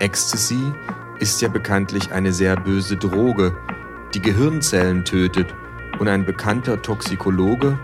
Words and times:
Ecstasy 0.00 0.72
ist 1.18 1.40
ja 1.40 1.48
bekanntlich 1.48 2.12
eine 2.12 2.32
sehr 2.32 2.56
böse 2.56 2.96
Droge, 2.96 3.56
die 4.14 4.22
Gehirnzellen 4.22 5.04
tötet 5.04 5.54
und 5.98 6.08
ein 6.08 6.24
bekannter 6.24 6.80
Toxikologe 6.80 7.78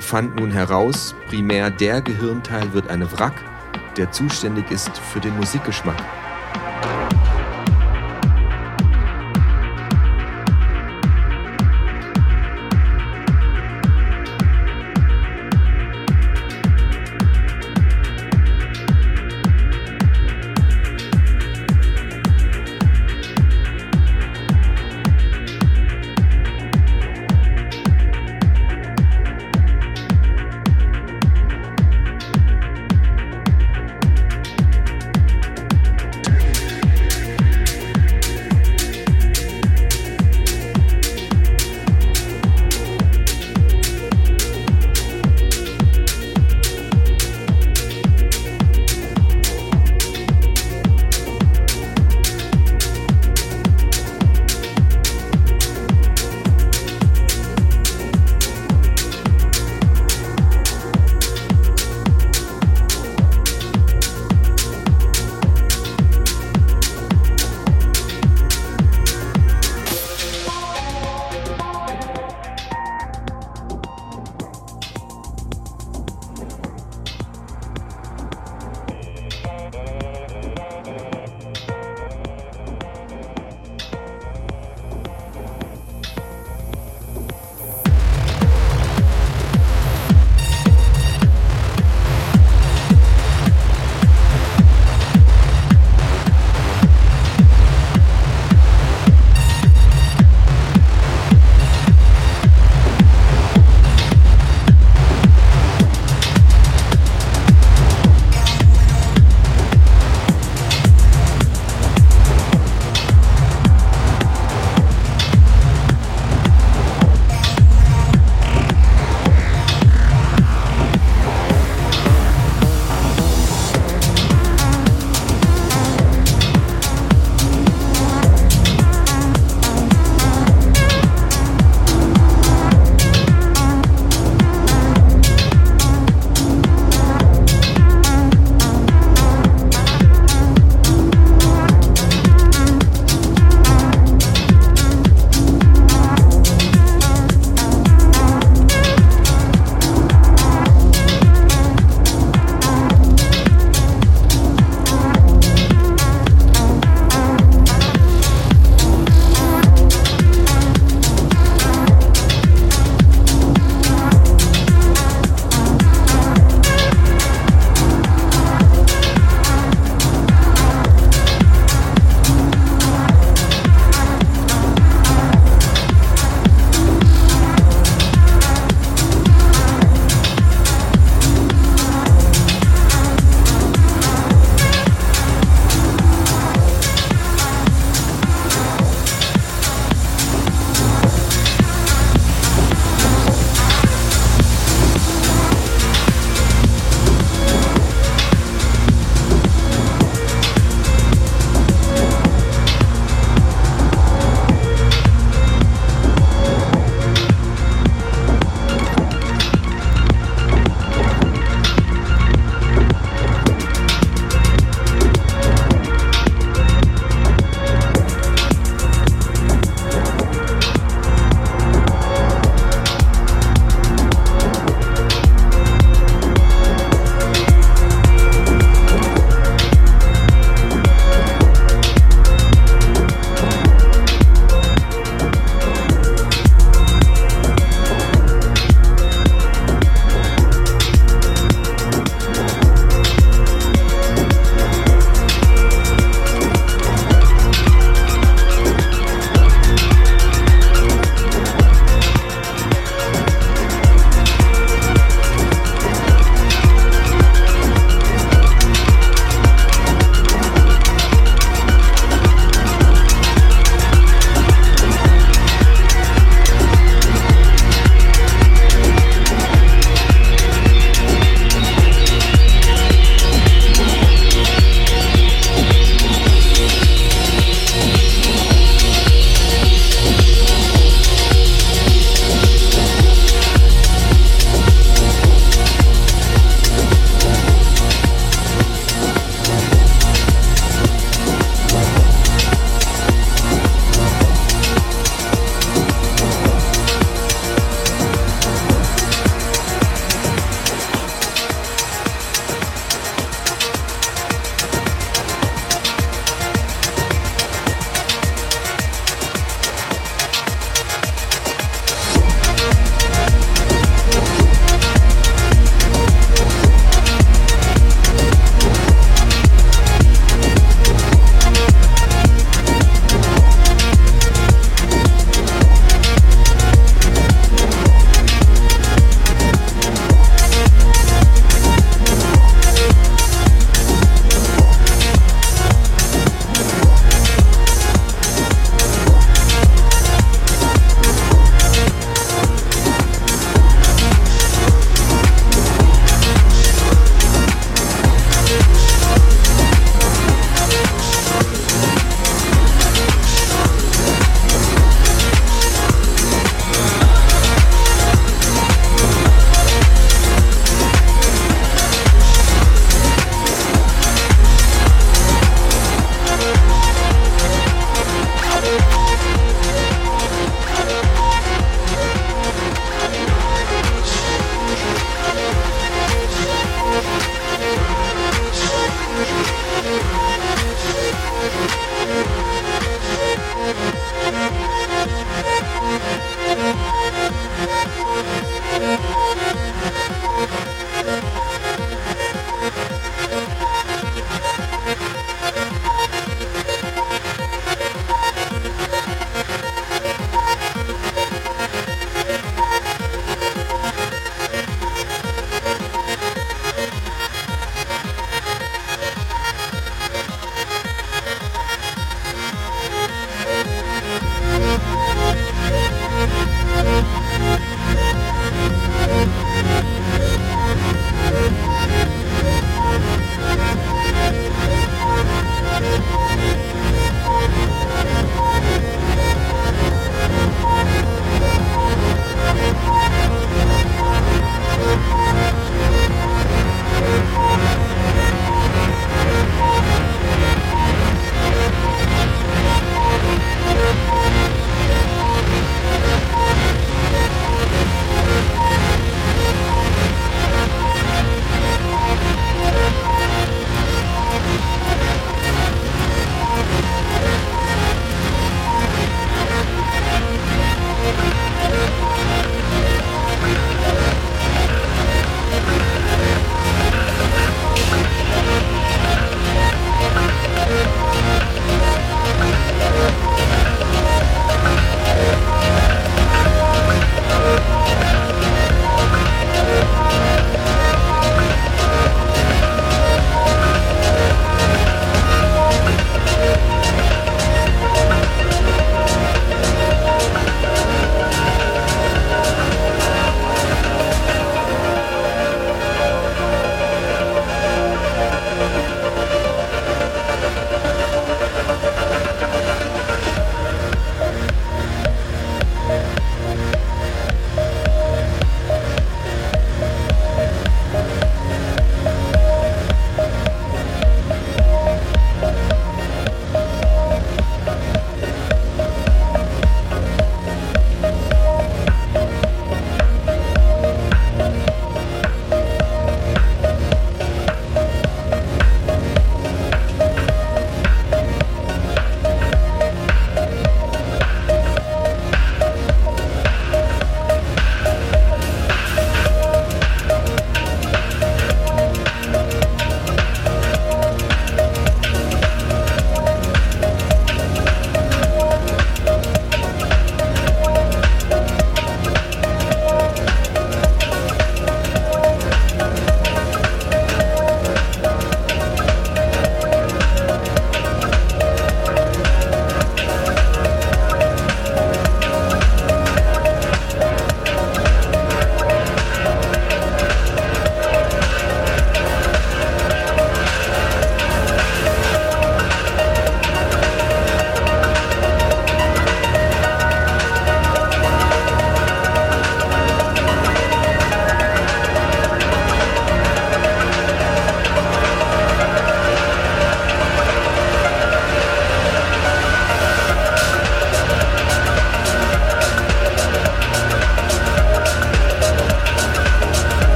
fand 0.00 0.36
nun 0.36 0.50
heraus, 0.50 1.14
primär 1.28 1.70
der 1.70 2.02
Gehirnteil 2.02 2.72
wird 2.72 2.90
eine 2.90 3.10
Wrack, 3.12 3.34
der 3.96 4.10
zuständig 4.10 4.70
ist 4.70 4.98
für 4.98 5.20
den 5.20 5.36
Musikgeschmack. 5.36 5.96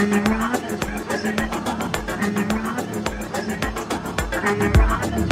I'm 0.00 0.08
the 0.08 0.20
rock. 4.70 5.29